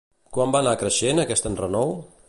[0.37, 1.95] Quan va anar creixent aquest enrenou?